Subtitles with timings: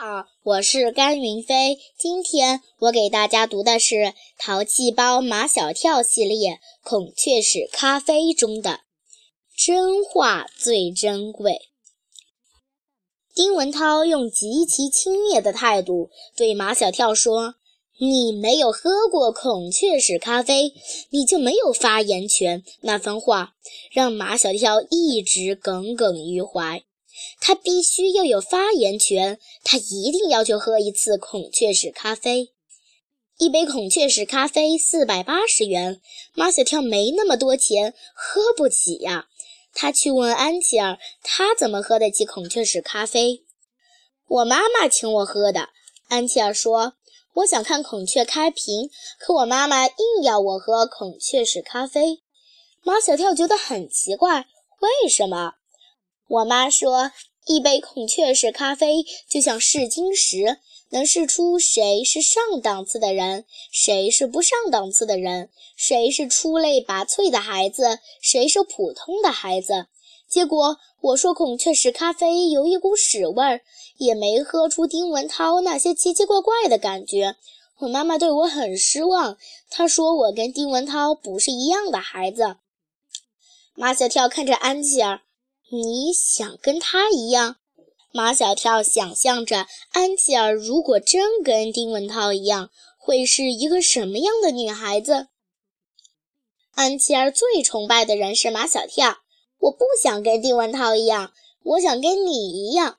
[0.00, 1.76] 好，我是甘云飞。
[1.98, 3.94] 今天我给大家读的是
[4.38, 6.50] 《淘气包马小跳》系列
[6.84, 8.82] 《孔雀屎咖啡》中的
[9.58, 11.62] “真话最珍贵”。
[13.34, 17.56] 丁文涛用极其轻蔑的态度对马小跳说
[17.98, 20.74] ：“你没有喝过孔雀屎咖啡，
[21.10, 23.54] 你就没有发言权。”那番话
[23.90, 26.84] 让马小跳一直耿耿于怀。
[27.40, 32.52] 他必须要有发言权，他一定要去喝一次孔雀石咖啡。
[33.38, 36.00] 一杯孔雀石咖啡四百八十元，
[36.34, 39.28] 马小跳没那么多钱，喝不起呀。
[39.72, 43.44] 他去问安琪儿，他怎么喝得起孔雀石咖啡？
[44.26, 45.68] 我妈妈请我喝的。
[46.08, 46.94] 安琪儿说
[47.34, 52.22] ：“我想看孔雀开屏，可我妈妈硬要我喝孔雀石咖啡。”
[52.82, 54.48] 马小跳觉得很奇怪，
[54.80, 55.54] 为什么？
[56.28, 57.10] 我妈说，
[57.46, 60.58] 一杯孔雀石咖啡就像试金石，
[60.90, 69.86] 能试出谁是上档次的人，谁是不上档次的人，谁是出类拔萃的孩子，谁是普通的孩子。
[70.28, 73.62] 结果我说孔雀石咖啡有一股屎味儿，
[73.96, 77.36] 也没喝出丁文涛那些奇奇怪怪的感觉。
[77.78, 79.38] 我妈妈对我很失望，
[79.70, 82.56] 她说我跟丁文涛不是一样的孩子。
[83.74, 85.22] 马小跳看着安琪儿。
[85.70, 87.56] 你想跟他一样？
[88.10, 95.28] 马小跳想象着安琪儿如果真跟丁文涛一样，会是一个什么样的女孩子？
[96.72, 99.18] 安琪儿最崇拜的人是马小跳。
[99.58, 102.98] 我不想跟丁文涛一样，我想跟你一样。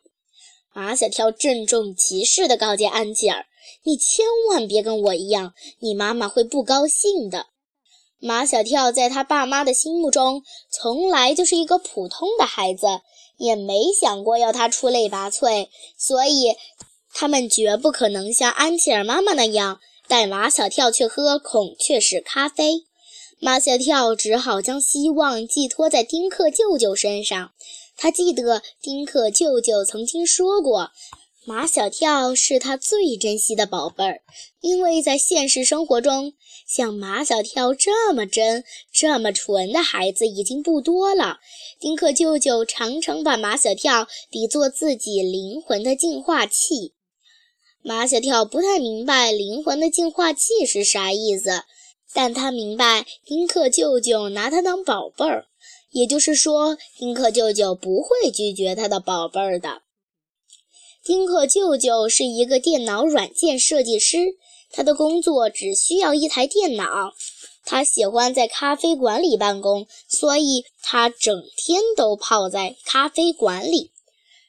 [0.72, 3.47] 马小跳郑重其事地告诫安琪儿
[3.84, 7.47] ：“你千万别跟我一样，你妈妈会不高兴的。”
[8.22, 12.88] 马小跳在他爸妈的心目中，从来就是一个普通的孩子，
[13.38, 16.56] 也没想过要他出类拔萃，所以
[17.14, 22.86] 他们绝不可能像安琪儿妈妈那样带马小跳去喝孔雀石咖啡。
[23.40, 27.52] 马小跳只好将希望寄托在丁克舅舅身上。
[27.96, 30.91] 他记得丁克舅舅曾经说过。
[31.49, 34.21] 马小跳是他最珍惜的宝贝儿，
[34.61, 36.33] 因为在现实生活中，
[36.67, 41.39] 像马小跳这么真、这么纯的孩子已经不多了。
[41.79, 46.93] 丁克舅舅常常把马小跳比作自己灵魂的净化器。
[47.81, 51.63] 马小跳不太明白灵魂的净化器是啥意思，
[52.13, 55.47] 但他明白丁克舅舅拿他当宝贝儿，
[55.89, 59.81] 也就是说，丁克舅舅不会拒绝他的宝贝儿的。
[61.03, 64.35] 丁克舅舅是一个电脑软件设计师，
[64.71, 67.13] 他的工作只需要一台电脑。
[67.65, 73.91] 他喜欢在咖啡馆里办公，所以他整天都泡在咖啡馆里。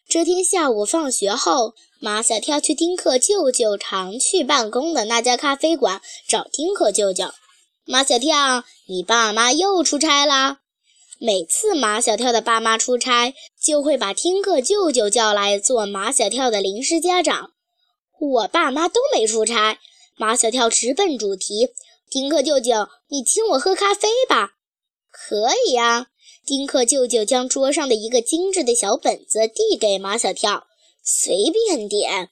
[0.08, 7.26] 这天下午放学后，马小跳去丁克舅舅常去办公的那家咖啡馆找丁克舅舅。
[7.84, 10.59] 马小跳，你爸妈又出差啦？
[11.22, 17.53] 每次马小跳的爸妈出差，就会把丁克舅舅叫来做马小跳的临时家长。
[18.19, 19.78] 我爸妈都没出差。
[20.16, 21.75] 马小跳直奔主题
[22.10, 24.53] ：“丁克舅舅，你请我喝咖啡吧
[25.12, 26.06] ？”“可以呀。”
[26.47, 30.69] 丁克舅舅将桌上的一个精致的小本子递给马小跳
[31.04, 32.30] ：“随便点。”“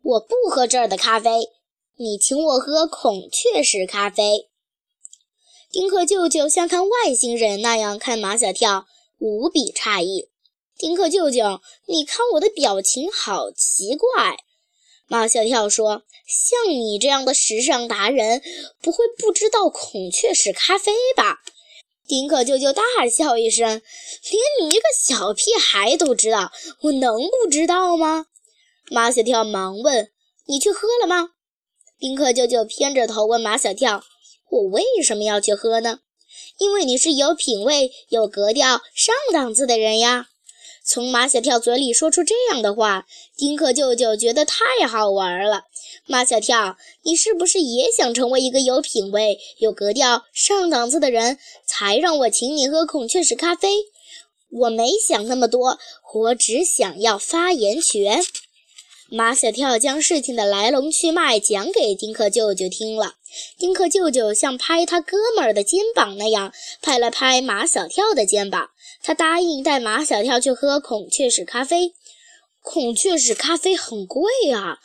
[0.00, 1.48] 我不喝这儿的咖啡，
[1.96, 4.48] 你请我喝孔雀石咖啡。”
[5.74, 8.86] 丁克舅舅像看外星人那样看马小跳，
[9.18, 10.28] 无比诧异。
[10.78, 14.36] 丁克舅舅，你看我的表情好奇怪。
[15.08, 18.40] 马小跳说：“像你这样的时尚达人，
[18.80, 21.38] 不会不知道孔雀石咖啡吧？”
[22.06, 23.66] 丁克舅舅大笑一声
[24.30, 26.52] ：“连你一个小屁孩都知道，
[26.82, 28.26] 我能不知道吗？”
[28.92, 30.12] 马小跳忙问
[30.46, 31.30] ：“你去喝了吗？”
[31.98, 34.04] 丁克舅舅偏着头问马小跳。
[34.54, 35.98] 我为什么要去喝呢？
[36.58, 40.28] 因为你是有品位、有格调、上档次的人呀。
[40.86, 43.04] 从马小跳嘴里说出这样的话，
[43.36, 45.64] 丁克舅舅觉得太好玩了。
[46.06, 53.86] 马小跳，你是不是也想成为一个有品位、有格调、上档次的人，才让我请你喝孔雀石咖啡？
[54.52, 55.80] 我没想那么多，
[56.14, 58.22] 我只想要发言权。
[59.10, 63.14] 马小跳将事情的来龙去脉讲给丁克舅舅听了。
[63.58, 68.70] 丁克舅舅像拍他哥们儿的肩膀那样拍了拍马小跳的肩膀，
[69.02, 71.94] 他答应带马小跳去喝孔雀石咖啡。
[72.62, 74.22] 孔雀石咖啡很贵
[74.52, 74.78] 啊！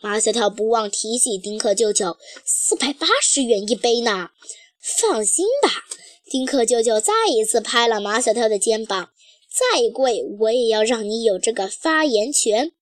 [0.00, 4.28] 马小跳不忘提醒丁克舅舅：“四百八十元一杯呢。”
[4.80, 5.70] 放心吧，
[6.30, 9.08] 丁克舅舅再一次拍了马小跳的肩膀
[9.50, 12.72] ：“再贵，我也要让你有这个发言权。”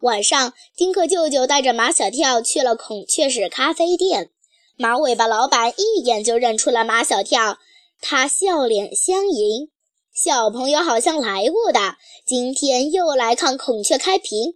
[0.00, 4.30] 晚上，丁克舅舅带着马小跳去了孔雀石咖啡店。
[4.76, 7.58] 马尾巴老板一眼就认出了马小跳，
[8.00, 9.70] 他笑脸相迎
[10.12, 11.96] ：“小朋友好像来过的，
[12.26, 14.54] 今天又来看孔雀开屏。”“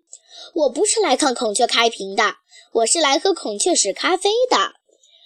[0.54, 2.34] 我不是来看孔雀开屏的，
[2.72, 4.56] 我是来喝孔雀石咖啡的。”“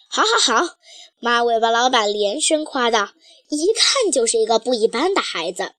[0.08, 0.75] 好，好，好！”
[1.20, 3.11] 马尾巴老板连声夸道
[3.49, 5.73] ，“一看就是一个不一般的孩子。”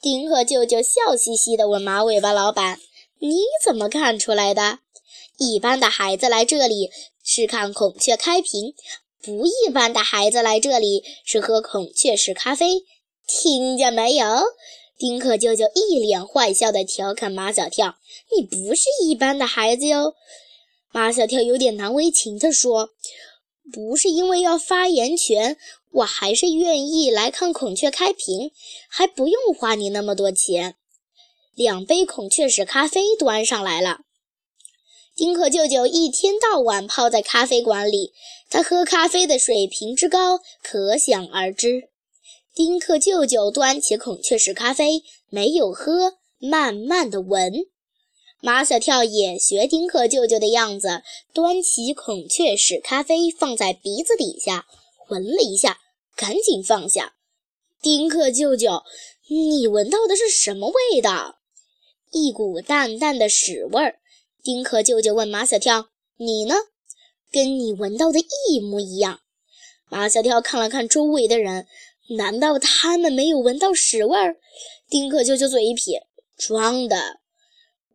[0.00, 2.78] 丁克舅舅笑嘻嘻地问马尾巴老板。
[3.24, 4.80] 你怎么看出来的？
[5.38, 6.90] 一般的孩子来这里
[7.22, 8.74] 是看孔雀开屏，
[9.22, 12.82] 不一般的孩子来这里是喝孔雀石咖啡。
[13.24, 14.26] 听见没有？
[14.98, 17.94] 丁克舅舅一脸坏笑地调侃马小跳
[18.36, 20.14] ：“你不是一般的孩子哟。”
[20.90, 22.90] 马小跳有点难为情地说
[23.72, 25.56] ：“不是因为要发言权，
[25.92, 28.50] 我还是愿意来看孔雀开屏，
[28.88, 30.74] 还不用花你那么多钱。”
[31.54, 34.00] 两杯孔雀石咖啡端上来了。
[35.14, 38.14] 丁克舅舅一天到晚泡在咖啡馆里，
[38.48, 41.90] 他喝咖啡的水平之高可想而知。
[42.54, 47.66] 丁克舅舅端起孔雀石咖啡，没有喝，慢慢的闻。
[48.40, 51.02] 马小跳也学丁克舅舅的样子，
[51.32, 54.66] 端起孔雀石咖啡放在鼻子底下，
[55.08, 55.78] 闻了一下，
[56.16, 57.14] 赶紧放下。
[57.80, 58.82] 丁克舅舅，
[59.28, 61.40] 你闻到的是什么味道？
[62.12, 63.98] 一股淡淡的屎味儿，
[64.42, 65.88] 丁克舅舅问马小跳
[66.18, 66.54] ：“你呢？
[67.30, 69.20] 跟你闻到的一模一样。”
[69.88, 71.66] 马小跳看了看周围的人，
[72.18, 74.36] 难道他们没有闻到屎味儿？
[74.90, 76.06] 丁克舅舅嘴一撇
[76.36, 77.20] ：“装的。”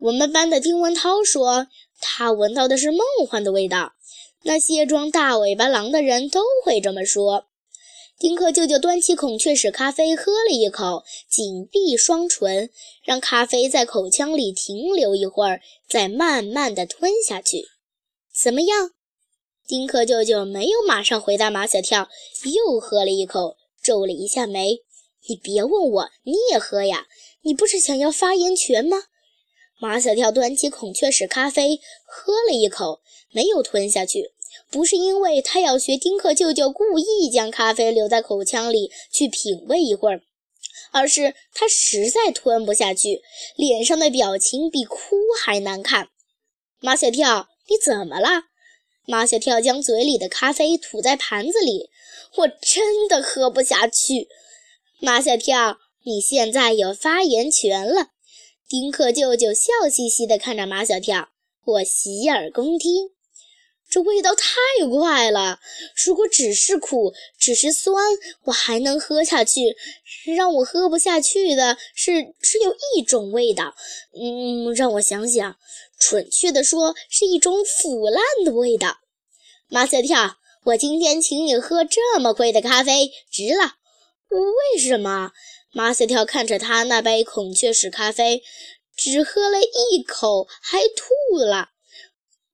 [0.02, 1.68] 我们班的丁文涛说，
[2.02, 3.94] 他闻到的是梦幻的味道。
[4.44, 7.46] 那些装大尾巴狼的人都会这么说。
[8.20, 12.72] 丁克舅舅端起孔雀石咖啡，喝了一口，紧闭双唇，
[13.04, 17.68] 让咖啡在口腔里停留一会儿，再慢慢的吞下去。
[18.36, 18.90] 怎么样？
[19.68, 22.10] 丁克舅舅没有马上回答马小跳，
[22.56, 24.80] 又喝了一口，皱了一下眉
[25.30, 27.06] ：“你别问我，你也喝呀？
[27.44, 28.98] 你不是想要发言权吗？”
[29.80, 34.32] 马小跳端起孔雀石咖啡，喝了一口，没有吞下去。
[34.70, 40.22] 不是因为他要学丁克舅舅故意将咖啡留在口腔里去品味一会儿，
[40.92, 43.22] 而是他实在吞不下去，
[43.56, 46.10] 脸上的表情比哭还难看。
[46.80, 48.46] 马小跳，你怎么了？
[49.06, 51.90] 马小跳将嘴里的咖啡吐在盘子里，
[52.36, 54.28] 我真的喝不下去。
[55.00, 58.10] 马小跳，你现在有发言权了。
[58.68, 61.30] 丁克舅舅笑嘻嘻地看着马小跳，
[61.64, 63.17] 我洗耳恭听。
[63.90, 64.56] 这味道太
[64.90, 65.60] 怪了！
[66.06, 67.96] 如果只是苦，只是酸，
[68.44, 69.78] 我还能喝下去。
[70.36, 73.74] 让我喝不下去的是只有一种味道，
[74.14, 75.56] 嗯，让我想想，
[75.98, 78.98] 准确的说，是一种腐烂的味道。
[79.70, 80.36] 马小跳，
[80.66, 83.76] 我今天请你喝这么贵的咖啡，值了。
[84.30, 85.32] 为什么？
[85.72, 88.44] 马小跳看着他那杯孔雀石咖啡，
[88.98, 91.70] 只喝了一口，还吐了。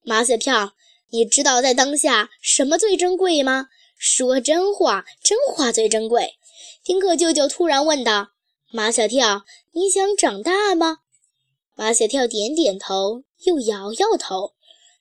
[0.03, 0.73] 马小跳。
[1.13, 3.67] 你知道在当下什么最珍贵吗？
[3.99, 6.33] 说真话，真话最珍贵。
[6.83, 8.29] 丁克舅舅突然问道
[8.73, 11.01] ：“马小跳，你想长大吗？”
[11.77, 14.53] 马小跳点点头，又摇摇头：“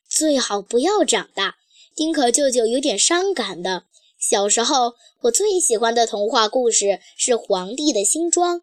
[0.07, 1.57] 最好不要长大。”
[1.97, 3.85] 丁克舅舅有点伤感的
[4.21, 4.93] ：“小时候，
[5.23, 8.59] 我最喜欢的童话故事是《皇帝的新装》，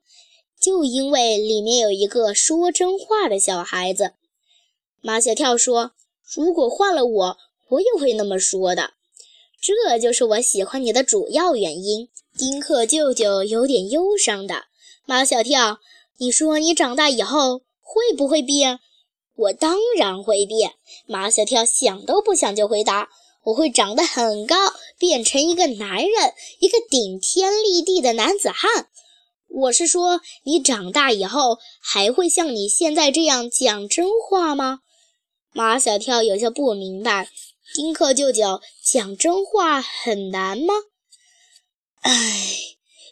[0.61, 4.13] 就因为里面有一个说真话的小孩子。”
[5.01, 5.93] 马小跳说。
[6.35, 7.37] 如果换了我，
[7.69, 8.91] 我也会那么说的。
[9.61, 12.09] 这就是我喜欢你的主要原因。
[12.37, 14.65] 丁克舅舅有点忧伤的。
[15.05, 15.79] 马小跳，
[16.17, 18.79] 你说你长大以后会不会变？
[19.35, 20.73] 我当然会变。
[21.05, 23.09] 马小跳想都不想就回答：
[23.45, 24.55] 我会长得很高，
[24.97, 28.87] 变成一个男人，一个顶天立地的男子汉。
[29.49, 34.81] 我是说，你长大以后还会像你现在这样讲真话吗？
[35.51, 37.29] 马小跳有些不明白，
[37.73, 40.73] 丁克舅舅讲真话很难吗？
[42.01, 42.11] 唉，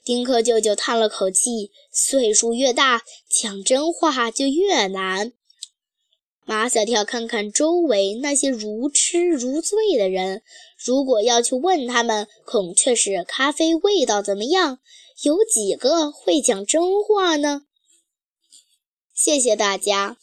[0.04, 5.34] 丁克舅舅叹了口气，岁数越大，讲真话就越难。
[6.46, 10.44] 马小跳看看周围那些如痴如醉的人，
[10.78, 14.80] 如果要去问他们孔雀石咖啡味道怎么样，
[15.24, 17.64] 有几个会讲真话呢？
[19.14, 20.18] 谢谢大家。